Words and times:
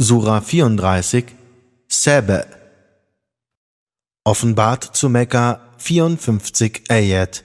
Surah 0.00 0.40
34 0.40 1.24
Sebe 1.88 2.46
Offenbart 4.22 4.94
zu 4.94 5.08
Mekka 5.08 5.60
54 5.78 6.84
Ayat 6.88 7.42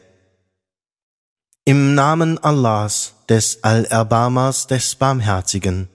Im 1.65 1.95
Namen 1.95 2.37
Allahs, 2.37 3.13
des 3.27 3.63
Allerbarmers, 3.63 4.67
des 4.67 4.93
Barmherzigen. 4.93 5.89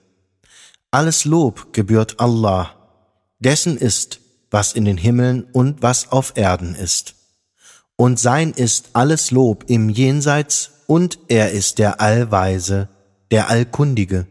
Alles 0.91 1.23
Lob 1.23 1.71
gebührt 1.71 2.19
Allah, 2.19 2.75
dessen 3.39 3.77
ist, 3.77 4.19
was 4.51 4.73
in 4.73 4.83
den 4.83 4.97
Himmeln 4.97 5.45
und 5.53 5.81
was 5.81 6.11
auf 6.11 6.33
Erden 6.35 6.75
ist. 6.75 7.15
Und 7.95 8.19
sein 8.19 8.51
ist 8.51 8.89
alles 8.91 9.31
Lob 9.31 9.63
im 9.69 9.87
Jenseits 9.87 10.71
und 10.87 11.19
er 11.29 11.51
ist 11.53 11.79
der 11.79 12.01
Allweise, 12.01 12.89
der 13.31 13.49
Allkundige. 13.49 14.27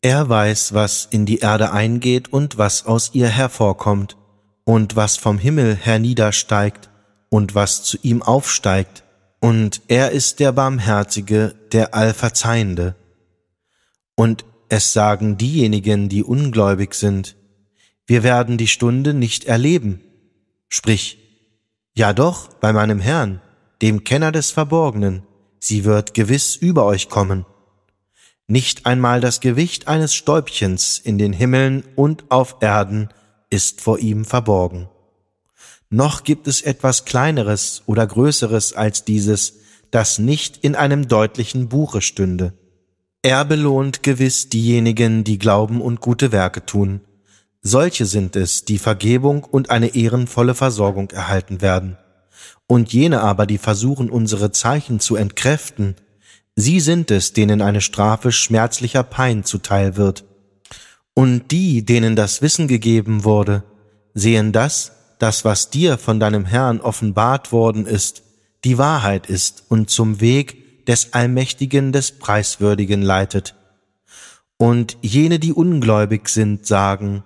Er 0.00 0.28
weiß, 0.28 0.74
was 0.74 1.08
in 1.10 1.26
die 1.26 1.38
Erde 1.38 1.72
eingeht 1.72 2.32
und 2.32 2.56
was 2.56 2.86
aus 2.86 3.10
ihr 3.14 3.28
hervorkommt, 3.28 4.16
und 4.64 4.96
was 4.96 5.16
vom 5.16 5.38
Himmel 5.38 5.74
herniedersteigt 5.74 6.90
und 7.30 7.54
was 7.54 7.82
zu 7.82 7.98
ihm 8.02 8.22
aufsteigt, 8.22 9.02
und 9.40 9.82
er 9.88 10.10
ist 10.10 10.40
der 10.40 10.52
Barmherzige, 10.52 11.54
der 11.72 11.94
Allverzeihende. 11.94 12.96
Und 14.14 14.44
es 14.68 14.92
sagen 14.92 15.36
diejenigen, 15.36 16.08
die 16.08 16.22
ungläubig 16.22 16.94
sind, 16.94 17.36
wir 18.06 18.22
werden 18.22 18.58
die 18.58 18.66
Stunde 18.66 19.14
nicht 19.14 19.44
erleben. 19.44 20.00
Sprich, 20.68 21.18
ja 21.94 22.12
doch, 22.12 22.52
bei 22.54 22.72
meinem 22.72 23.00
Herrn, 23.00 23.40
dem 23.80 24.04
Kenner 24.04 24.32
des 24.32 24.50
Verborgenen, 24.50 25.22
sie 25.60 25.84
wird 25.84 26.14
gewiss 26.14 26.56
über 26.56 26.84
euch 26.84 27.08
kommen. 27.08 27.46
Nicht 28.50 28.86
einmal 28.86 29.20
das 29.20 29.40
Gewicht 29.40 29.88
eines 29.88 30.14
Stäubchens 30.14 30.98
in 30.98 31.18
den 31.18 31.34
Himmeln 31.34 31.84
und 31.96 32.30
auf 32.30 32.56
Erden 32.60 33.10
ist 33.50 33.82
vor 33.82 33.98
ihm 33.98 34.24
verborgen. 34.24 34.88
Noch 35.90 36.24
gibt 36.24 36.48
es 36.48 36.62
etwas 36.62 37.04
Kleineres 37.04 37.82
oder 37.84 38.06
Größeres 38.06 38.72
als 38.72 39.04
dieses, 39.04 39.54
das 39.90 40.18
nicht 40.18 40.56
in 40.64 40.74
einem 40.76 41.08
deutlichen 41.08 41.68
Buche 41.68 42.00
stünde. 42.00 42.54
Er 43.20 43.44
belohnt 43.44 44.02
gewiss 44.02 44.48
diejenigen, 44.48 45.24
die 45.24 45.38
glauben 45.38 45.82
und 45.82 46.00
gute 46.00 46.32
Werke 46.32 46.64
tun. 46.64 47.02
Solche 47.60 48.06
sind 48.06 48.34
es, 48.34 48.64
die 48.64 48.78
Vergebung 48.78 49.44
und 49.44 49.68
eine 49.68 49.94
ehrenvolle 49.94 50.54
Versorgung 50.54 51.10
erhalten 51.10 51.60
werden. 51.60 51.98
Und 52.66 52.94
jene 52.94 53.20
aber, 53.20 53.44
die 53.44 53.58
versuchen, 53.58 54.08
unsere 54.08 54.52
Zeichen 54.52 55.00
zu 55.00 55.16
entkräften, 55.16 55.96
Sie 56.60 56.80
sind 56.80 57.12
es, 57.12 57.34
denen 57.34 57.62
eine 57.62 57.80
Strafe 57.80 58.32
schmerzlicher 58.32 59.04
Pein 59.04 59.44
zuteil 59.44 59.96
wird. 59.96 60.24
Und 61.14 61.52
die, 61.52 61.84
denen 61.84 62.16
das 62.16 62.42
Wissen 62.42 62.66
gegeben 62.66 63.22
wurde, 63.22 63.62
sehen 64.12 64.50
das, 64.50 64.90
das, 65.20 65.44
was 65.44 65.70
dir 65.70 65.98
von 65.98 66.18
deinem 66.18 66.44
Herrn 66.44 66.80
offenbart 66.80 67.52
worden 67.52 67.86
ist, 67.86 68.24
die 68.64 68.76
Wahrheit 68.76 69.28
ist 69.28 69.66
und 69.68 69.88
zum 69.88 70.20
Weg 70.20 70.84
des 70.86 71.12
Allmächtigen, 71.12 71.92
des 71.92 72.18
Preiswürdigen 72.18 73.02
leitet. 73.02 73.54
Und 74.56 74.96
jene, 75.00 75.38
die 75.38 75.52
ungläubig 75.52 76.28
sind, 76.28 76.66
sagen, 76.66 77.22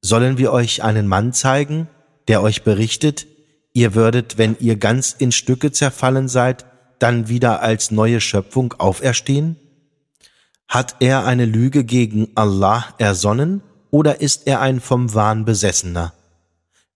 sollen 0.00 0.38
wir 0.38 0.54
euch 0.54 0.82
einen 0.82 1.06
Mann 1.06 1.34
zeigen, 1.34 1.86
der 2.28 2.40
euch 2.40 2.62
berichtet, 2.62 3.26
ihr 3.74 3.94
würdet, 3.94 4.38
wenn 4.38 4.56
ihr 4.58 4.76
ganz 4.76 5.14
in 5.18 5.32
Stücke 5.32 5.70
zerfallen 5.70 6.28
seid, 6.28 6.64
dann 6.98 7.28
wieder 7.28 7.62
als 7.62 7.90
neue 7.90 8.20
Schöpfung 8.20 8.74
auferstehen? 8.78 9.56
Hat 10.68 10.96
er 11.00 11.24
eine 11.26 11.44
Lüge 11.44 11.84
gegen 11.84 12.28
Allah 12.34 12.94
ersonnen 12.98 13.62
oder 13.90 14.20
ist 14.20 14.46
er 14.46 14.60
ein 14.60 14.80
vom 14.80 15.14
Wahn 15.14 15.44
Besessener? 15.44 16.12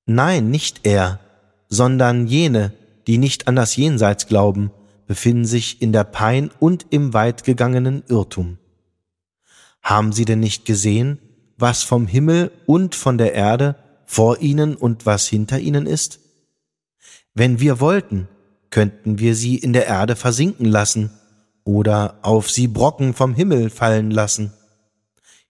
Nein, 0.07 0.51
nicht 0.51 0.81
er, 0.85 1.21
sondern 1.69 2.27
jene, 2.27 2.73
die 3.07 3.19
nicht 3.19 3.47
an 3.47 3.57
das 3.57 3.77
Jenseits 3.77 4.27
glauben, 4.27 4.71
befinden 5.07 5.45
sich 5.45 5.81
in 5.83 5.93
der 5.93 6.05
Pein 6.05 6.51
und 6.59 6.87
im 6.91 7.15
weitgegangenen 7.15 8.03
Irrtum. 8.09 8.59
Haben 9.83 10.13
sie 10.13 10.25
denn 10.25 10.41
nicht 10.41 10.65
gesehen, 10.65 11.19
was 11.57 11.83
vom 11.83 12.07
Himmel 12.07 12.53
und 12.67 12.95
von 12.95 13.19
der 13.19 13.35
Erde 13.35 13.77
vor 14.07 14.41
ihnen 14.41 14.75
und 14.75 15.07
was 15.07 15.27
hinter 15.27 15.59
ihnen 15.59 15.87
ist? 15.87 16.21
Wenn 17.35 17.61
wir 17.61 17.81
wollten, 17.81 18.29
könnten 18.71 19.19
wir 19.19 19.35
sie 19.35 19.57
in 19.57 19.73
der 19.73 19.87
Erde 19.87 20.17
versinken 20.17 20.67
lassen 20.67 21.11
oder 21.65 22.19
auf 22.23 22.51
sie 22.51 22.69
Brocken 22.69 23.15
vom 23.15 23.35
Himmel 23.35 23.71
fallen 23.71 24.11
lassen. 24.11 24.53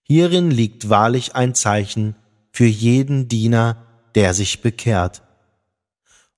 Hierin 0.03 0.51
liegt 0.51 0.89
wahrlich 0.89 1.35
ein 1.35 1.55
Zeichen 1.55 2.17
für 2.51 2.67
jeden 2.67 3.29
Diener, 3.29 3.77
der 4.15 4.35
sich 4.35 4.63
bekehrt. 4.63 5.23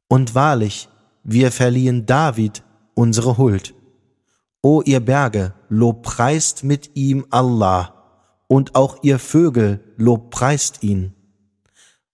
Und 0.09 0.35
wahrlich, 0.35 0.89
wir 1.23 1.53
verliehen 1.53 2.05
David 2.05 2.63
unsere 2.95 3.39
Huld. 3.39 3.75
O 4.63 4.83
ihr 4.85 5.01
Berge, 5.01 5.55
lobpreist 5.69 6.65
mit 6.65 6.91
ihm 6.95 7.27
Allah, 7.31 7.95
und 8.49 8.75
auch 8.75 9.03
ihr 9.03 9.19
Vögel 9.19 9.81
lobpreist 9.97 10.83
ihn. 10.83 11.15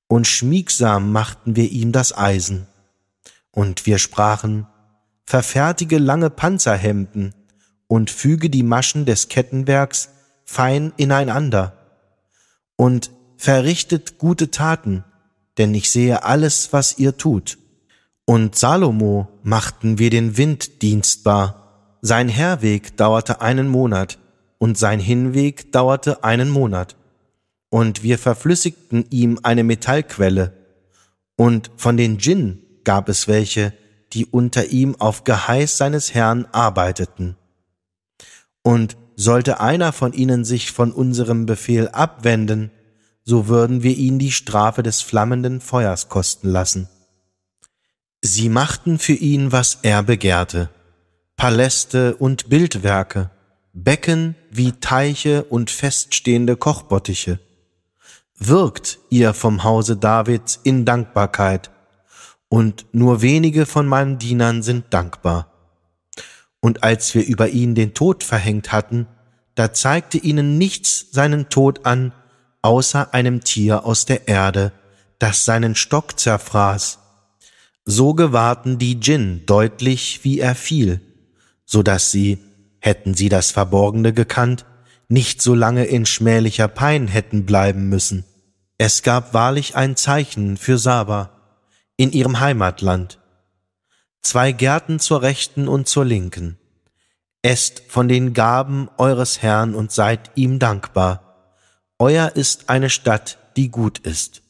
Und 0.07 0.27
schmiegsam 0.27 1.11
machten 1.11 1.57
wir 1.57 1.71
ihm 1.71 1.91
das 1.91 2.17
Eisen. 2.17 2.69
Und 3.57 3.87
wir 3.87 3.97
sprachen, 3.97 4.67
verfertige 5.25 5.97
lange 5.97 6.29
Panzerhemden 6.29 7.35
und 7.89 8.11
füge 8.11 8.51
die 8.51 8.63
Maschen 8.63 9.07
des 9.07 9.29
Kettenwerks 9.29 10.11
fein 10.45 10.93
ineinander 10.99 11.73
und 12.77 13.11
verrichtet 13.39 14.19
gute 14.19 14.51
Taten, 14.51 15.05
denn 15.57 15.75
ich 15.75 15.91
sehe 15.91 16.23
alles, 16.23 16.75
was 16.75 16.99
ihr 16.99 17.17
tut. 17.17 17.57
Und 18.27 18.57
Salomo 18.57 19.29
machten 19.43 19.99
wir 19.99 20.11
den 20.11 20.37
Wind 20.37 20.83
dienstbar. 20.83 21.97
Sein 22.03 22.29
Herweg 22.29 22.99
dauerte 22.99 23.41
einen 23.41 23.69
Monat 23.69 24.19
und 24.59 24.77
sein 24.77 25.01
Hinweg 25.01 25.73
dauerte 25.73 26.23
einen 26.25 26.51
Monat. 26.51 26.95
Und 27.71 28.03
wir 28.03 28.19
verflüssigten 28.19 29.07
ihm 29.09 29.41
eine 29.45 29.65
Metallquelle. 29.65 30.53
Und 31.37 31.71
von 31.79 31.97
den 31.97 32.19
Djinn 32.19 32.66
gab 32.87 33.11
es 33.11 33.29
welche, 33.29 33.75
die 34.15 34.25
unter 34.25 34.69
ihm 34.69 34.97
auf 34.99 35.25
Geheiß 35.25 35.77
seines 35.77 36.15
Herrn 36.15 36.47
arbeiteten. 36.53 37.37
Und 38.63 38.97
sollte 39.17 39.61
einer 39.61 39.93
von 39.93 40.15
ihnen 40.15 40.45
sich 40.45 40.73
von 40.73 40.93
unserem 40.93 41.45
Befehl 41.45 41.89
abwenden, 41.89 42.71
so 43.25 43.49
würden 43.49 43.83
wir 43.83 43.97
ihn 43.97 44.19
die 44.19 44.33
Strafe 44.33 44.83
des 44.83 45.03
flammenden 45.03 45.61
Feuers 45.61 46.09
kosten 46.09 46.49
lassen. 46.49 46.89
Sie 48.23 48.49
machten 48.49 48.99
für 48.99 49.15
ihn, 49.15 49.53
was 49.53 49.79
er 49.83 50.03
begehrte, 50.03 50.71
Paläste 51.37 52.17
und 52.17 52.49
Bildwerke, 52.49 53.31
Becken 53.73 54.37
wie 54.51 54.73
Teiche 54.73 55.45
und 55.45 55.71
feststehende 55.71 56.57
Kochbottiche. 56.57 57.41
Wirkt 58.39 58.99
ihr 59.11 59.35
vom 59.35 59.65
Hause 59.65 59.97
Davids 59.97 60.61
in 60.63 60.85
Dankbarkeit, 60.85 61.71
und 62.49 62.87
nur 62.93 63.23
wenige 63.23 63.67
von 63.67 63.87
meinen 63.87 64.19
Dienern 64.19 64.63
sind 64.63 64.87
dankbar. 64.91 65.53
Und 66.61 66.83
als 66.83 67.15
wir 67.15 67.25
über 67.25 67.49
ihn 67.49 67.75
den 67.75 67.95
Tod 67.95 68.25
verhängt 68.25 68.73
hatten, 68.73 69.07
da 69.55 69.73
zeigte 69.73 70.19
ihnen 70.19 70.59
nichts 70.59 71.07
seinen 71.13 71.49
Tod 71.49 71.87
an, 71.87 72.13
außer 72.63 73.15
einem 73.15 73.43
Tier 73.43 73.85
aus 73.85 74.05
der 74.07 74.29
Erde, 74.29 74.73
das 75.19 75.45
seinen 75.45 75.75
Stock 75.75 76.19
zerfraß. 76.19 76.99
So 77.85 78.15
gewahrten 78.15 78.79
die 78.79 78.99
Djinn 78.99 79.47
deutlich, 79.47 80.21
wie 80.25 80.41
er 80.41 80.55
fiel, 80.55 81.01
so 81.65 81.83
dass 81.83 82.11
sie, 82.11 82.39
hätten 82.81 83.15
sie 83.15 83.29
das 83.29 83.51
Verborgene 83.51 84.13
gekannt, 84.13 84.67
nicht 85.09 85.41
so 85.41 85.55
lange 85.55 85.85
in 85.85 86.05
schmählicher 86.05 86.69
Pein 86.69 87.07
hätten 87.07 87.47
bleiben 87.47 87.89
müssen. 87.89 88.25
Es 88.77 89.03
gab 89.03 89.33
wahrlich 89.33 89.77
ein 89.77 89.97
Zeichen 89.97 90.57
für 90.57 90.79
Saba, 90.79 91.36
in 91.97 92.13
ihrem 92.13 92.41
Heimatland. 92.41 93.19
Zwei 94.23 94.53
Gärten 94.53 94.99
zur 94.99 95.23
rechten 95.23 95.69
und 95.69 95.89
zur 95.89 96.05
linken. 96.05 96.59
Esst 97.43 97.83
von 97.89 98.09
den 98.09 98.35
Gaben 98.35 98.89
eures 98.99 99.41
Herrn 99.43 99.75
und 99.75 99.93
seid 99.93 100.31
ihm 100.35 100.59
dankbar. 100.59 101.55
Euer 101.99 102.33
ist 102.35 102.69
eine 102.69 102.91
Stadt, 102.91 103.39
die 103.57 103.71
gut 103.71 103.99
ist, 104.01 104.43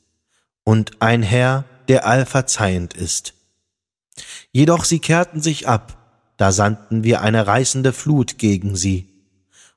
und 0.65 1.01
ein 1.01 1.23
Herr, 1.23 1.65
der 1.89 2.07
allverzeihend 2.07 2.95
ist. 2.95 3.35
Jedoch 4.51 4.85
sie 4.85 4.99
kehrten 4.99 5.41
sich 5.41 5.69
ab, 5.69 5.99
da 6.37 6.51
sandten 6.51 7.05
wir 7.05 7.21
eine 7.21 7.47
reißende 7.47 7.93
Flut 7.93 8.39
gegen 8.39 8.75
sie, 8.75 9.09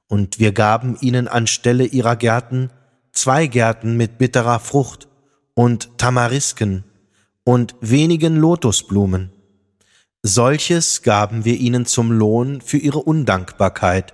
und 0.07 0.39
wir 0.39 0.53
gaben 0.53 0.97
ihnen 1.01 1.27
anstelle 1.27 1.85
ihrer 1.85 2.15
Gärten 2.15 2.71
zwei 3.11 3.47
Gärten 3.47 3.97
mit 3.97 4.17
bitterer 4.17 4.59
Frucht 4.59 5.07
und 5.53 5.97
Tamarisken 5.97 6.83
und 7.49 7.73
wenigen 7.81 8.35
Lotusblumen. 8.35 9.31
Solches 10.21 11.01
gaben 11.01 11.45
wir 11.45 11.57
ihnen 11.57 11.87
zum 11.87 12.11
Lohn 12.11 12.61
für 12.61 12.77
ihre 12.77 12.99
Undankbarkeit. 12.99 14.13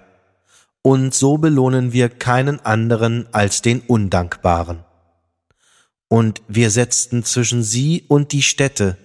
und 0.82 1.14
so 1.14 1.38
belohnen 1.38 1.92
wir 1.92 2.08
keinen 2.08 2.66
anderen 2.66 3.28
als 3.34 3.62
den 3.62 3.82
Undankbaren. 3.82 4.86
Und 6.08 6.44
wir 6.48 6.70
setzten 6.70 7.26
zwischen 7.26 7.62
sie 7.62 8.06
und 8.08 8.32
die 8.32 8.42
Städte, 8.42 8.96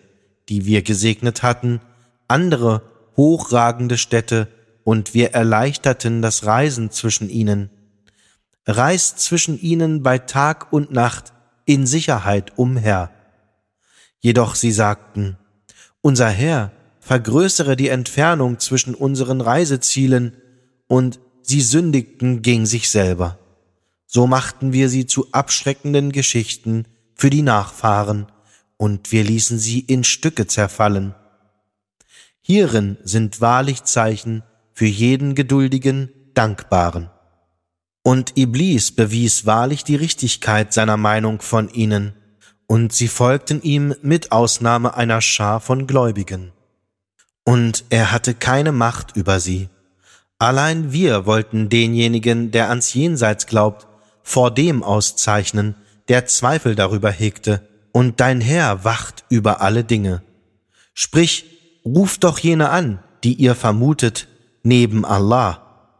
die 0.49 0.65
wir 0.65 0.83
gesegnet 0.83 1.43
hatten, 1.43 1.81
andere 2.29 2.83
hochragende 3.17 3.99
Städte, 3.99 4.47
und 4.85 5.13
wir 5.13 5.33
erleichterten 5.33 6.23
das 6.23 6.47
Reisen 6.47 6.93
zwischen 6.93 7.29
ihnen. 7.31 7.69
Reist 8.65 9.19
zwischen 9.19 9.61
ihnen 9.61 10.05
bei 10.05 10.19
Tag 10.19 10.73
und 10.73 10.93
Nacht 10.93 11.33
in 11.65 11.85
Sicherheit 11.85 12.57
umher. 12.57 13.11
Jedoch 14.21 14.55
sie 14.55 14.73
sagten, 14.73 15.39
unser 16.03 16.29
Herr, 16.29 16.73
vergrößere 17.01 17.77
die 17.77 17.89
Entfernung 17.89 18.59
zwischen 18.59 18.95
unseren 18.95 19.41
Reisezielen, 19.41 20.37
und 20.87 21.21
sie 21.43 21.61
sündigten 21.61 22.43
gegen 22.43 22.67
sich 22.67 22.91
selber. 22.91 23.39
So 24.07 24.27
machten 24.27 24.73
wir 24.73 24.89
sie 24.89 25.07
zu 25.07 25.31
abschreckenden 25.33 26.13
Geschichten 26.13 26.87
für 27.15 27.31
die 27.31 27.43
Nachfahren, 27.43 28.27
und 28.77 29.13
wir 29.13 29.25
ließen 29.25 29.59
sie 29.59 29.81
in 29.81 30.05
Stücke 30.05 30.47
zerfallen. 30.47 31.15
Hierin 32.41 32.97
sind 33.05 33.41
wahrlich 33.41 33.85
Zeichen 33.85 34.43
für 34.73 34.87
jeden 34.87 35.35
geduldigen, 35.35 36.11
dankbaren. 36.35 37.11
Und 38.03 38.37
Iblis 38.39 38.93
bewies 38.93 39.47
wahrlich 39.47 39.85
die 39.85 39.97
Richtigkeit 39.97 40.73
seiner 40.73 40.97
Meinung 40.97 41.43
von 41.43 41.69
ihnen, 41.69 42.15
und 42.71 42.93
sie 42.93 43.09
folgten 43.09 43.61
ihm 43.63 43.97
mit 44.01 44.31
Ausnahme 44.31 44.95
einer 44.97 45.21
Schar 45.21 45.59
von 45.59 45.89
Gläubigen. 45.89 46.53
Und 47.43 47.85
er 47.91 48.13
hatte 48.13 48.33
keine 48.33 48.71
Macht 48.71 49.17
über 49.17 49.41
sie. 49.41 49.69
Allein 50.39 50.93
wir 50.93 51.27
wollten 51.27 51.69
denjenigen, 51.69 52.53
der 52.53 52.69
ans 52.69 52.95
Jenseits 52.95 53.49
glaubt, 53.49 53.89
vor 54.23 54.53
dem 54.53 54.85
auszeichnen, 54.85 55.75
der 56.07 56.27
Zweifel 56.27 56.77
darüber 56.77 57.11
hegte, 57.11 57.67
und 57.91 58.21
dein 58.21 58.41
Herr 58.41 58.85
wacht 58.85 59.25
über 59.31 59.63
alle 59.63 59.83
Dinge. 59.83 60.23
Sprich, 60.95 61.47
ruft 61.85 62.23
doch 62.23 62.39
jene 62.39 62.71
an, 62.71 63.01
die 63.25 63.35
ihr 63.35 63.57
vermutet, 63.57 64.29
neben 64.63 65.05
Allah. 65.05 65.97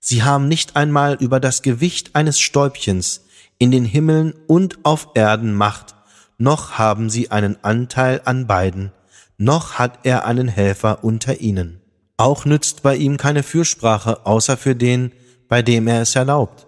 Sie 0.00 0.22
haben 0.22 0.48
nicht 0.48 0.76
einmal 0.76 1.14
über 1.14 1.40
das 1.40 1.62
Gewicht 1.62 2.14
eines 2.14 2.38
Stäubchens 2.38 3.24
in 3.56 3.70
den 3.70 3.86
Himmeln 3.86 4.34
und 4.48 4.84
auf 4.84 5.08
Erden 5.14 5.54
Macht, 5.54 5.94
noch 6.40 6.78
haben 6.78 7.10
sie 7.10 7.30
einen 7.30 7.62
Anteil 7.62 8.22
an 8.24 8.46
beiden, 8.46 8.92
noch 9.36 9.74
hat 9.74 10.00
er 10.04 10.24
einen 10.24 10.48
Helfer 10.48 11.04
unter 11.04 11.40
ihnen. 11.40 11.80
Auch 12.16 12.44
nützt 12.44 12.82
bei 12.82 12.96
ihm 12.96 13.16
keine 13.16 13.42
Fürsprache, 13.42 14.26
außer 14.26 14.56
für 14.56 14.74
den, 14.74 15.12
bei 15.48 15.62
dem 15.62 15.86
er 15.86 16.02
es 16.02 16.16
erlaubt, 16.16 16.66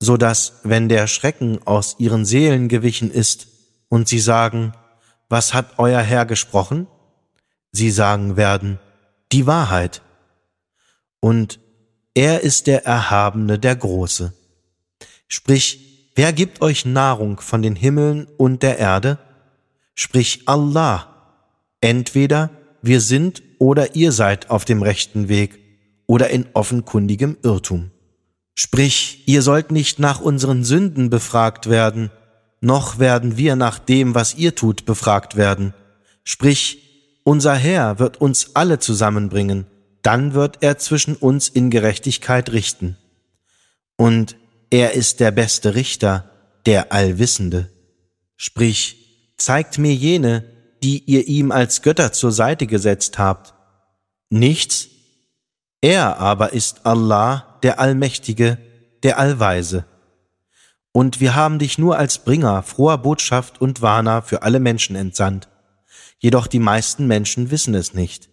so 0.00 0.16
dass, 0.16 0.60
wenn 0.64 0.88
der 0.88 1.06
Schrecken 1.06 1.60
aus 1.64 1.96
ihren 1.98 2.24
Seelen 2.24 2.68
gewichen 2.68 3.10
ist, 3.10 3.48
und 3.88 4.08
sie 4.08 4.18
sagen, 4.18 4.72
was 5.28 5.54
hat 5.54 5.78
euer 5.78 6.00
Herr 6.00 6.26
gesprochen? 6.26 6.86
Sie 7.72 7.90
sagen 7.90 8.36
werden, 8.36 8.78
die 9.32 9.46
Wahrheit. 9.46 10.02
Und 11.20 11.58
er 12.14 12.42
ist 12.42 12.66
der 12.66 12.84
Erhabene, 12.84 13.58
der 13.58 13.76
Große. 13.76 14.34
Sprich, 15.26 15.87
wer 16.18 16.32
gibt 16.32 16.62
euch 16.62 16.84
Nahrung 16.84 17.38
von 17.38 17.62
den 17.62 17.76
Himmeln 17.76 18.26
und 18.36 18.64
der 18.64 18.78
Erde? 18.78 19.18
Sprich 19.94 20.42
Allah. 20.46 21.14
Entweder 21.80 22.50
wir 22.82 23.00
sind 23.00 23.40
oder 23.60 23.94
ihr 23.94 24.10
seid 24.10 24.50
auf 24.50 24.64
dem 24.64 24.82
rechten 24.82 25.28
Weg 25.28 25.60
oder 26.06 26.30
in 26.30 26.46
offenkundigem 26.54 27.36
Irrtum. 27.44 27.92
Sprich, 28.56 29.22
ihr 29.26 29.42
sollt 29.42 29.70
nicht 29.70 30.00
nach 30.00 30.20
unseren 30.20 30.64
Sünden 30.64 31.08
befragt 31.08 31.70
werden, 31.70 32.10
noch 32.60 32.98
werden 32.98 33.36
wir 33.36 33.54
nach 33.54 33.78
dem, 33.78 34.16
was 34.16 34.34
ihr 34.34 34.56
tut, 34.56 34.86
befragt 34.86 35.36
werden. 35.36 35.72
Sprich, 36.24 37.20
unser 37.22 37.54
Herr 37.54 38.00
wird 38.00 38.20
uns 38.20 38.56
alle 38.56 38.80
zusammenbringen, 38.80 39.66
dann 40.02 40.34
wird 40.34 40.64
er 40.64 40.78
zwischen 40.78 41.14
uns 41.14 41.48
in 41.48 41.70
Gerechtigkeit 41.70 42.50
richten. 42.50 42.96
Und 43.96 44.34
er 44.70 44.92
ist 44.92 45.20
der 45.20 45.30
beste 45.30 45.74
Richter, 45.74 46.30
der 46.66 46.92
Allwissende. 46.92 47.70
Sprich, 48.36 49.34
zeigt 49.38 49.78
mir 49.78 49.94
jene, 49.94 50.44
die 50.82 51.02
ihr 51.04 51.26
ihm 51.26 51.50
als 51.50 51.82
Götter 51.82 52.12
zur 52.12 52.32
Seite 52.32 52.66
gesetzt 52.66 53.18
habt. 53.18 53.54
Nichts? 54.30 54.88
Er 55.80 56.18
aber 56.18 56.52
ist 56.52 56.86
Allah, 56.86 57.58
der 57.62 57.80
Allmächtige, 57.80 58.58
der 59.02 59.18
Allweise. 59.18 59.84
Und 60.92 61.20
wir 61.20 61.34
haben 61.34 61.58
dich 61.58 61.78
nur 61.78 61.96
als 61.96 62.18
Bringer 62.18 62.62
froher 62.62 62.98
Botschaft 62.98 63.60
und 63.60 63.82
Warner 63.82 64.22
für 64.22 64.42
alle 64.42 64.60
Menschen 64.60 64.96
entsandt. 64.96 65.48
Jedoch 66.18 66.46
die 66.46 66.58
meisten 66.58 67.06
Menschen 67.06 67.50
wissen 67.50 67.74
es 67.74 67.94
nicht. 67.94 68.28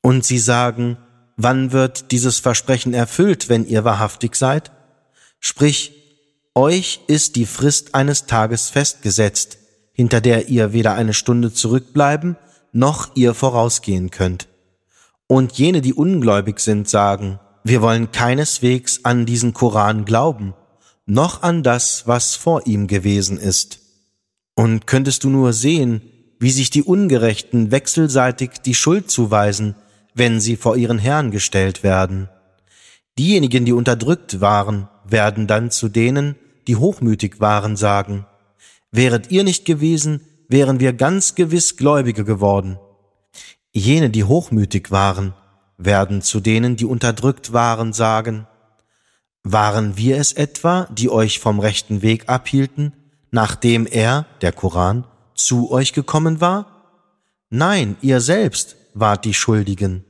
Und 0.00 0.24
sie 0.24 0.38
sagen, 0.38 0.96
wann 1.36 1.72
wird 1.72 2.12
dieses 2.12 2.38
Versprechen 2.38 2.94
erfüllt, 2.94 3.48
wenn 3.48 3.66
ihr 3.66 3.84
wahrhaftig 3.84 4.36
seid? 4.36 4.70
Sprich, 5.40 5.92
euch 6.54 7.00
ist 7.06 7.36
die 7.36 7.46
Frist 7.46 7.94
eines 7.94 8.26
Tages 8.26 8.68
festgesetzt, 8.68 9.58
hinter 9.92 10.20
der 10.20 10.48
ihr 10.48 10.72
weder 10.72 10.94
eine 10.94 11.14
Stunde 11.14 11.52
zurückbleiben, 11.52 12.36
noch 12.72 13.14
ihr 13.14 13.34
vorausgehen 13.34 14.10
könnt. 14.10 14.48
Und 15.26 15.52
jene, 15.52 15.80
die 15.80 15.94
ungläubig 15.94 16.60
sind, 16.60 16.88
sagen, 16.88 17.38
wir 17.64 17.82
wollen 17.82 18.12
keineswegs 18.12 19.04
an 19.04 19.26
diesen 19.26 19.52
Koran 19.52 20.04
glauben, 20.04 20.54
noch 21.06 21.42
an 21.42 21.62
das, 21.62 22.06
was 22.06 22.34
vor 22.34 22.66
ihm 22.66 22.86
gewesen 22.86 23.38
ist. 23.38 23.80
Und 24.54 24.86
könntest 24.86 25.24
du 25.24 25.30
nur 25.30 25.52
sehen, 25.52 26.02
wie 26.38 26.50
sich 26.50 26.70
die 26.70 26.82
Ungerechten 26.82 27.70
wechselseitig 27.70 28.52
die 28.64 28.74
Schuld 28.74 29.10
zuweisen, 29.10 29.74
wenn 30.14 30.40
sie 30.40 30.56
vor 30.56 30.76
ihren 30.76 30.98
Herrn 30.98 31.30
gestellt 31.30 31.82
werden. 31.82 32.28
Diejenigen, 33.18 33.64
die 33.64 33.72
unterdrückt 33.72 34.40
waren, 34.40 34.88
werden 35.04 35.46
dann 35.46 35.70
zu 35.70 35.88
denen, 35.88 36.36
die 36.66 36.76
hochmütig 36.76 37.40
waren, 37.40 37.76
sagen, 37.76 38.26
Wäret 38.90 39.30
ihr 39.30 39.44
nicht 39.44 39.64
gewesen, 39.64 40.22
wären 40.48 40.80
wir 40.80 40.92
ganz 40.92 41.34
gewiss 41.34 41.76
Gläubige 41.76 42.24
geworden. 42.24 42.78
Jene, 43.72 44.08
die 44.08 44.24
hochmütig 44.24 44.90
waren, 44.90 45.34
werden 45.76 46.22
zu 46.22 46.40
denen, 46.40 46.76
die 46.76 46.86
unterdrückt 46.86 47.52
waren, 47.52 47.92
sagen, 47.92 48.46
waren 49.44 49.96
wir 49.96 50.16
es 50.16 50.32
etwa, 50.32 50.88
die 50.90 51.10
euch 51.10 51.38
vom 51.38 51.60
rechten 51.60 52.02
Weg 52.02 52.28
abhielten, 52.28 52.92
nachdem 53.30 53.86
er, 53.86 54.26
der 54.40 54.52
Koran, 54.52 55.04
zu 55.34 55.70
euch 55.70 55.92
gekommen 55.92 56.40
war? 56.40 56.66
Nein, 57.50 57.96
ihr 58.00 58.20
selbst 58.20 58.76
wart 58.94 59.24
die 59.24 59.34
Schuldigen. 59.34 60.04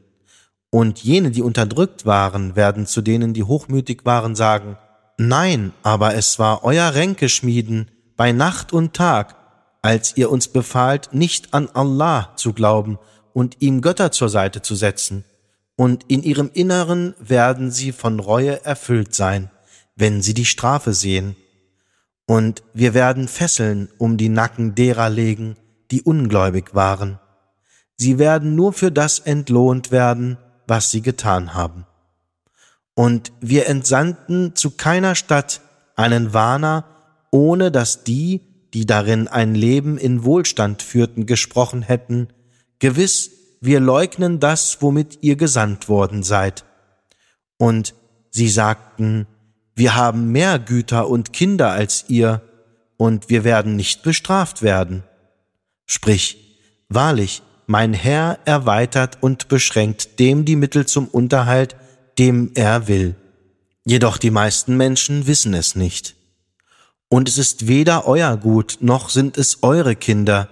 Und 0.71 1.03
jene, 1.03 1.31
die 1.31 1.43
unterdrückt 1.43 2.05
waren, 2.05 2.57
werden 2.57 2.87
zu 2.87 3.01
denen, 3.01 3.33
die 3.33 3.45
hochmütig 3.45 4.05
waren, 4.05 4.35
sagen, 4.35 4.77
Nein, 5.17 5.73
aber 5.83 6.15
es 6.15 6.39
war 6.39 6.63
euer 6.63 6.95
Ränkeschmieden 6.95 7.91
bei 8.17 8.31
Nacht 8.31 8.73
und 8.73 8.95
Tag, 8.95 9.35
als 9.83 10.17
ihr 10.17 10.31
uns 10.31 10.49
befahlt, 10.49 11.13
nicht 11.13 11.55
an 11.55 11.69
Allah 11.75 12.33
zu 12.37 12.53
glauben 12.53 12.99
und 13.33 13.57
ihm 13.61 13.81
Götter 13.81 14.13
zur 14.13 14.29
Seite 14.29 14.63
zu 14.63 14.75
setzen, 14.75 15.25
und 15.77 16.05
in 16.09 16.25
ihrem 16.25 16.51
Inneren 16.53 17.15
werden 17.21 17.71
sie 17.71 17.93
von 17.93 18.19
Reue 18.19 18.65
erfüllt 18.65 19.15
sein, 19.15 19.51
wenn 19.95 20.23
sie 20.23 20.35
die 20.35 20.45
Strafe 20.45 20.93
sehen. 20.93 21.37
Und 22.27 22.65
wir 22.75 22.95
werden 22.95 23.29
Fesseln 23.29 23.89
um 23.97 24.17
die 24.17 24.29
Nacken 24.29 24.75
derer 24.75 25.09
legen, 25.09 25.57
die 25.93 26.03
ungläubig 26.03 26.75
waren. 26.75 27.21
Sie 27.97 28.19
werden 28.19 28.57
nur 28.57 28.73
für 28.73 28.91
das 28.91 29.21
entlohnt 29.21 29.93
werden, 29.93 30.37
was 30.69 30.91
sie 30.91 31.03
getan 31.03 31.55
haben. 31.55 31.87
Und 32.95 33.33
wir 33.41 33.67
entsandten 33.67 34.55
zu 34.55 34.71
keiner 34.73 35.15
Stadt 35.15 35.61
einen 35.97 36.33
Warner, 36.33 36.85
ohne 37.31 37.71
dass 37.71 38.05
die, 38.05 38.41
die 38.75 38.87
darin 38.87 39.29
ein 39.29 39.55
Leben 39.55 39.99
in 39.99 40.25
Wohlstand 40.25 40.83
führten, 40.83 41.27
gesprochen 41.27 41.83
hätten, 41.83 42.29
gewiss 42.79 43.31
wir 43.61 43.81
leugnen 43.81 44.41
das, 44.41 44.83
womit 44.83 45.19
ihr 45.23 45.37
gesandt 45.37 45.89
worden 45.89 46.23
seid. 46.23 46.65
Und 47.57 47.95
sie 48.31 48.49
sagten, 48.49 49.27
wir 49.75 49.97
haben 49.97 50.31
mehr 50.31 50.59
Güter 50.59 51.09
und 51.09 51.33
Kinder 51.33 51.71
als 51.71 52.05
ihr, 52.09 52.43
und 52.97 53.31
wir 53.31 53.45
werden 53.45 53.77
nicht 53.77 54.03
bestraft 54.03 54.63
werden. 54.63 55.05
Sprich, 55.87 56.59
wahrlich, 56.89 57.43
mein 57.69 57.93
Herr 57.93 58.39
erweitert 58.47 59.19
und 59.21 59.49
beschränkt 59.49 60.19
dem 60.19 60.47
die 60.47 60.57
Mittel 60.57 60.87
zum 60.87 61.07
Unterhalt, 61.07 61.77
dem 62.19 62.51
er 62.55 62.89
will. 62.89 63.15
Jedoch 63.85 64.17
die 64.17 64.31
meisten 64.31 64.79
Menschen 64.79 65.27
wissen 65.27 65.53
es 65.53 65.75
nicht. 65.75 66.17
Und 67.11 67.29
es 67.29 67.37
ist 67.37 67.69
weder 67.69 68.07
euer 68.07 68.39
Gut, 68.39 68.79
noch 68.81 69.11
sind 69.11 69.37
es 69.37 69.63
eure 69.63 69.97
Kinder, 69.97 70.49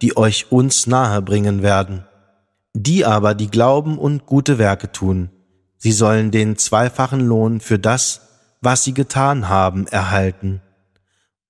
die 0.00 0.16
euch 0.16 0.52
uns 0.52 0.86
nahe 0.86 1.20
bringen 1.22 1.62
werden. 1.62 2.04
Die 2.72 3.04
aber, 3.04 3.34
die 3.34 3.50
glauben 3.50 3.98
und 3.98 4.26
gute 4.26 4.58
Werke 4.58 4.92
tun, 4.92 5.30
sie 5.76 5.92
sollen 5.92 6.30
den 6.30 6.56
zweifachen 6.56 7.20
Lohn 7.20 7.60
für 7.60 7.80
das, 7.80 8.20
was 8.60 8.84
sie 8.84 8.94
getan 8.94 9.48
haben, 9.48 9.88
erhalten, 9.88 10.62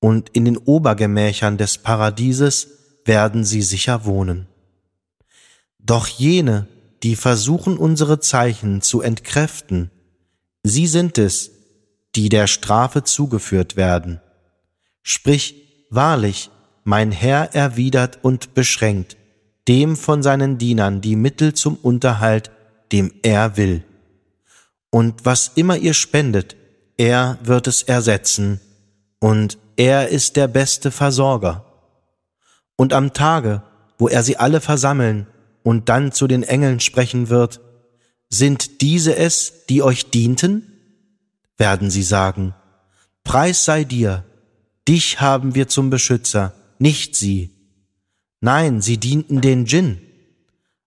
und 0.00 0.30
in 0.30 0.46
den 0.46 0.56
Obergemächern 0.56 1.58
des 1.58 1.76
Paradieses 1.76 2.68
werden 3.04 3.44
sie 3.44 3.60
sicher 3.60 4.06
wohnen. 4.06 4.46
Doch 5.82 6.06
jene, 6.06 6.68
die 7.02 7.16
versuchen 7.16 7.76
unsere 7.76 8.20
Zeichen 8.20 8.82
zu 8.82 9.00
entkräften, 9.00 9.90
sie 10.62 10.86
sind 10.86 11.18
es, 11.18 11.50
die 12.14 12.28
der 12.28 12.46
Strafe 12.46 13.04
zugeführt 13.04 13.76
werden. 13.76 14.20
Sprich, 15.02 15.86
wahrlich, 15.90 16.50
mein 16.84 17.12
Herr 17.12 17.54
erwidert 17.54 18.18
und 18.22 18.54
beschränkt 18.54 19.16
dem 19.68 19.96
von 19.96 20.22
seinen 20.22 20.58
Dienern 20.58 21.00
die 21.00 21.16
Mittel 21.16 21.54
zum 21.54 21.76
Unterhalt, 21.76 22.50
dem 22.90 23.12
er 23.22 23.56
will. 23.56 23.84
Und 24.90 25.24
was 25.24 25.52
immer 25.54 25.76
ihr 25.76 25.94
spendet, 25.94 26.56
er 26.96 27.38
wird 27.42 27.68
es 27.68 27.84
ersetzen, 27.84 28.60
und 29.20 29.58
er 29.76 30.08
ist 30.08 30.36
der 30.36 30.48
beste 30.48 30.90
Versorger. 30.90 31.64
Und 32.74 32.92
am 32.92 33.12
Tage, 33.12 33.62
wo 33.98 34.08
er 34.08 34.22
sie 34.22 34.38
alle 34.38 34.60
versammeln 34.60 35.26
und 35.62 35.88
dann 35.88 36.12
zu 36.12 36.26
den 36.26 36.42
Engeln 36.42 36.80
sprechen 36.80 37.28
wird, 37.28 37.60
sind 38.28 38.80
diese 38.80 39.16
es, 39.16 39.66
die 39.68 39.82
euch 39.82 40.10
dienten? 40.10 40.66
Werden 41.58 41.90
sie 41.90 42.02
sagen, 42.02 42.54
Preis 43.24 43.64
sei 43.64 43.84
dir, 43.84 44.24
dich 44.88 45.20
haben 45.20 45.54
wir 45.54 45.68
zum 45.68 45.90
Beschützer, 45.90 46.54
nicht 46.78 47.16
sie. 47.16 47.50
Nein, 48.40 48.80
sie 48.80 48.98
dienten 48.98 49.40
den 49.40 49.66
Djinn. 49.66 50.00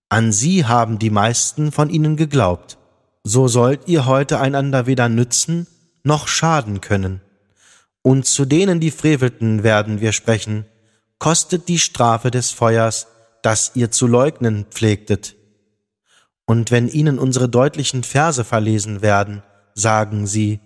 An 0.10 0.32
sie 0.32 0.65
haben 0.65 1.00
die 1.00 1.10
meisten 1.10 1.72
von 1.72 1.89
ihnen 1.89 2.18
geglaubt. 2.18 2.77
So 3.24 3.48
sollt 3.48 3.88
ihr 3.88 4.06
heute 4.06 4.39
einander 4.39 4.88
weder 4.88 5.10
nützen 5.10 5.68
noch 6.03 6.27
schaden 6.27 6.82
können. 6.82 7.22
Und 8.01 8.25
zu 8.25 8.46
denen, 8.46 8.80
die 8.80 8.92
frevelten, 8.92 9.63
werden 9.63 10.01
wir 10.01 10.12
sprechen, 10.12 10.65
kostet 11.20 11.70
die 11.70 11.80
Strafe 11.80 12.32
des 12.32 12.51
Feuers, 12.51 13.08
das 13.44 13.74
ihr 13.76 13.92
zu 13.92 14.08
leugnen 14.08 14.66
pflegtet. 14.72 15.36
Und 16.46 16.72
wenn 16.72 16.88
ihnen 16.88 17.20
unsere 17.20 17.48
deutlichen 17.48 18.04
Verse 18.04 18.44
verlesen 18.44 19.04
werden, 19.04 19.44
sagen 19.76 20.26
sie, 20.26 20.60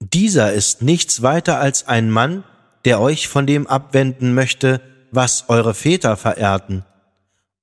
dieser 0.00 0.52
ist 0.52 0.82
nichts 0.82 1.22
weiter 1.22 1.60
als 1.60 1.86
ein 1.86 2.10
Mann, 2.10 2.44
der 2.84 3.00
euch 3.00 3.28
von 3.28 3.46
dem 3.46 3.66
abwenden 3.66 4.34
möchte, 4.34 4.80
was 5.10 5.48
eure 5.48 5.74
Väter 5.74 6.16
verehrten. 6.16 6.84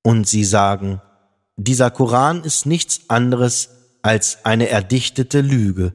Und 0.03 0.27
sie 0.27 0.45
sagen, 0.45 1.01
dieser 1.57 1.91
Koran 1.91 2.43
ist 2.43 2.65
nichts 2.65 3.09
anderes 3.09 3.69
als 4.01 4.45
eine 4.45 4.69
erdichtete 4.69 5.41
Lüge. 5.41 5.93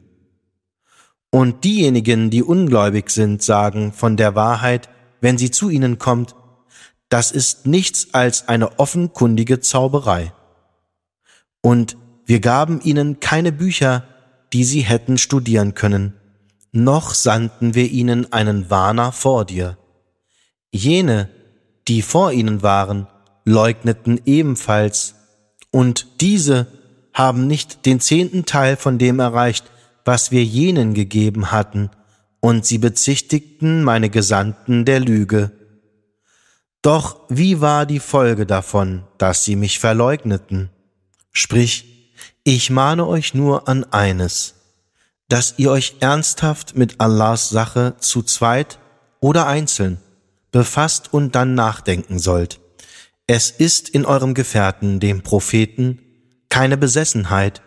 Und 1.31 1.65
diejenigen, 1.65 2.31
die 2.31 2.43
ungläubig 2.43 3.11
sind, 3.11 3.43
sagen 3.43 3.93
von 3.93 4.17
der 4.17 4.35
Wahrheit, 4.35 4.89
wenn 5.21 5.39
sie 5.39 5.51
zu 5.51 5.71
ihnen 5.71 5.99
kommt, 5.99 6.35
das 7.15 7.31
ist 7.31 7.65
nichts 7.65 8.09
als 8.11 8.49
eine 8.49 8.81
offenkundige 8.81 9.61
Zauberei. 9.61 10.33
Und 11.61 11.97
wir 12.27 12.41
gaben 12.41 12.81
ihnen 12.81 13.21
keine 13.21 13.53
Bücher, 13.53 14.03
die 14.53 14.65
sie 14.65 14.81
hätten 14.81 15.17
studieren 15.17 15.75
können, 15.75 16.15
noch 16.73 17.15
sandten 17.15 17.77
wir 17.77 17.89
ihnen 17.89 18.33
einen 18.33 18.69
Warner 18.69 19.13
vor 19.13 19.45
dir. 19.45 19.79
Jene, 20.73 21.29
die 21.87 22.03
vor 22.03 22.33
ihnen 22.33 22.65
waren, 22.65 23.07
leugneten 23.45 24.21
ebenfalls, 24.27 25.15
und 25.71 26.21
diese 26.21 26.67
haben 27.13 27.47
nicht 27.47 27.87
den 27.87 28.01
zehnten 28.01 28.45
Teil 28.45 28.77
von 28.77 28.99
dem 28.99 29.21
erreicht, 29.21 29.71
was 30.05 30.33
wir 30.33 30.43
jenen 30.43 30.95
gegeben 30.95 31.53
hatten, 31.53 31.91
und 32.41 32.67
sie 32.67 32.79
bezichtigten 32.79 33.85
meine 33.85 34.11
Gesandten 34.11 34.85
der 34.85 34.99
Lüge. 34.99 35.53
Doch 36.85 37.17
wie 37.31 37.63
war 37.63 37.87
die 37.87 37.99
Folge 37.99 38.45
davon, 38.45 39.05
dass 39.17 39.43
sie 39.43 39.57
mich 39.57 39.79
verleugneten? 39.79 40.69
Sprich, 41.33 42.13
ich 42.45 42.69
mahne 42.69 43.07
euch 43.07 43.33
nur 43.33 43.69
an 43.69 43.85
eines, 43.85 44.57
dass 45.31 45.55
ihr 45.57 45.71
euch 45.71 45.97
ernsthaft 46.01 46.77
mit 46.77 47.01
Allahs 47.01 47.49
Sache 47.49 47.95
zu 48.01 48.23
zweit 48.23 48.79
oder 49.21 49.47
einzeln 49.47 49.97
befasst 50.53 51.15
und 51.15 51.35
dann 51.35 51.55
nachdenken 51.55 52.19
sollt. 52.19 52.61
Es 53.27 53.51
ist 53.51 53.89
in 53.89 54.05
eurem 54.05 54.35
Gefährten, 54.35 55.01
dem 55.01 55.23
Propheten, 55.23 56.03
keine 56.51 56.77
Besessenheit, 56.77 57.63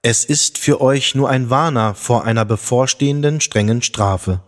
es 0.00 0.24
ist 0.24 0.56
für 0.56 0.80
euch 0.80 1.14
nur 1.14 1.28
ein 1.28 1.50
Warner 1.50 1.94
vor 1.94 2.24
einer 2.24 2.46
bevorstehenden 2.46 3.42
strengen 3.42 3.82
Strafe. 3.82 4.40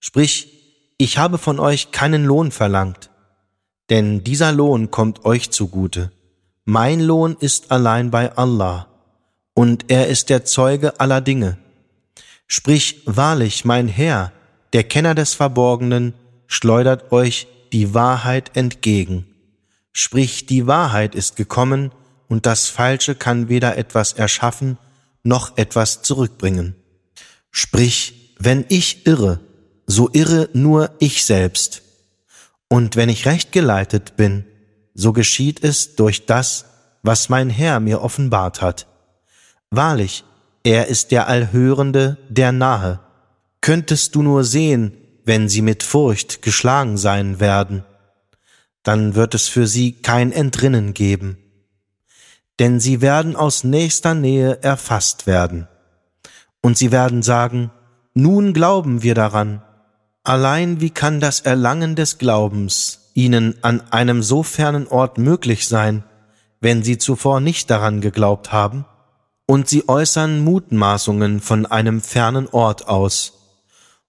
Sprich, 0.00 0.92
ich 0.98 1.16
habe 1.16 1.38
von 1.38 1.58
euch 1.58 1.92
keinen 1.92 2.26
Lohn 2.26 2.52
verlangt, 2.52 3.07
denn 3.90 4.24
dieser 4.24 4.52
Lohn 4.52 4.90
kommt 4.90 5.24
euch 5.24 5.50
zugute. 5.50 6.12
Mein 6.64 7.00
Lohn 7.00 7.36
ist 7.38 7.70
allein 7.70 8.10
bei 8.10 8.36
Allah, 8.36 8.88
und 9.54 9.90
er 9.90 10.08
ist 10.08 10.28
der 10.28 10.44
Zeuge 10.44 11.00
aller 11.00 11.20
Dinge. 11.20 11.58
Sprich, 12.46 13.02
wahrlich, 13.06 13.64
mein 13.64 13.88
Herr, 13.88 14.32
der 14.72 14.84
Kenner 14.84 15.14
des 15.14 15.34
Verborgenen, 15.34 16.14
schleudert 16.46 17.12
euch 17.12 17.46
die 17.72 17.94
Wahrheit 17.94 18.56
entgegen. 18.56 19.26
Sprich, 19.92 20.46
die 20.46 20.66
Wahrheit 20.66 21.14
ist 21.14 21.36
gekommen, 21.36 21.92
und 22.28 22.44
das 22.44 22.68
Falsche 22.68 23.14
kann 23.14 23.48
weder 23.48 23.78
etwas 23.78 24.12
erschaffen 24.12 24.78
noch 25.22 25.56
etwas 25.56 26.02
zurückbringen. 26.02 26.74
Sprich, 27.50 28.34
wenn 28.38 28.64
ich 28.68 29.06
irre, 29.06 29.40
so 29.86 30.10
irre 30.12 30.48
nur 30.52 30.90
ich 30.98 31.24
selbst. 31.24 31.82
Und 32.68 32.96
wenn 32.96 33.08
ich 33.08 33.26
recht 33.26 33.52
geleitet 33.52 34.16
bin, 34.16 34.44
so 34.94 35.12
geschieht 35.12 35.62
es 35.62 35.96
durch 35.96 36.26
das, 36.26 36.66
was 37.02 37.28
mein 37.28 37.50
Herr 37.50 37.80
mir 37.80 38.02
offenbart 38.02 38.60
hat. 38.60 38.86
Wahrlich, 39.70 40.24
er 40.64 40.86
ist 40.88 41.12
der 41.12 41.28
Allhörende, 41.28 42.18
der 42.28 42.52
Nahe. 42.52 43.00
Könntest 43.60 44.14
du 44.14 44.22
nur 44.22 44.44
sehen, 44.44 44.92
wenn 45.24 45.48
sie 45.48 45.62
mit 45.62 45.82
Furcht 45.82 46.42
geschlagen 46.42 46.96
sein 46.96 47.38
werden, 47.38 47.84
dann 48.82 49.14
wird 49.14 49.34
es 49.34 49.48
für 49.48 49.66
sie 49.66 49.92
kein 49.92 50.32
Entrinnen 50.32 50.94
geben, 50.94 51.36
denn 52.58 52.80
sie 52.80 53.02
werden 53.02 53.36
aus 53.36 53.62
nächster 53.62 54.14
Nähe 54.14 54.62
erfasst 54.62 55.26
werden. 55.26 55.68
Und 56.62 56.78
sie 56.78 56.90
werden 56.90 57.22
sagen, 57.22 57.70
nun 58.14 58.54
glauben 58.54 59.02
wir 59.02 59.14
daran. 59.14 59.62
Allein 60.28 60.82
wie 60.82 60.90
kann 60.90 61.20
das 61.20 61.40
Erlangen 61.40 61.96
des 61.96 62.18
Glaubens 62.18 63.12
ihnen 63.14 63.54
an 63.62 63.80
einem 63.90 64.22
so 64.22 64.42
fernen 64.42 64.86
Ort 64.86 65.16
möglich 65.16 65.66
sein, 65.66 66.04
wenn 66.60 66.82
sie 66.82 66.98
zuvor 66.98 67.40
nicht 67.40 67.70
daran 67.70 68.02
geglaubt 68.02 68.52
haben? 68.52 68.84
Und 69.46 69.68
sie 69.68 69.88
äußern 69.88 70.44
Mutmaßungen 70.44 71.40
von 71.40 71.64
einem 71.64 72.02
fernen 72.02 72.46
Ort 72.46 72.88
aus 72.88 73.38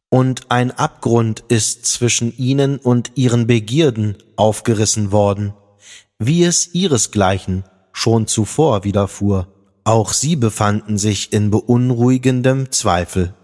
und 0.09 0.51
ein 0.51 0.71
Abgrund 0.71 1.45
ist 1.47 1.85
zwischen 1.85 2.37
ihnen 2.37 2.79
und 2.79 3.13
ihren 3.15 3.47
Begierden 3.47 4.17
aufgerissen 4.35 5.13
worden, 5.13 5.53
wie 6.17 6.43
es 6.43 6.73
ihresgleichen 6.73 7.63
schon 7.93 8.27
zuvor 8.27 8.83
widerfuhr. 8.83 9.47
Auch 9.85 10.11
sie 10.11 10.35
befanden 10.35 10.97
sich 10.97 11.31
in 11.31 11.49
beunruhigendem 11.49 12.73
Zweifel. 12.73 13.35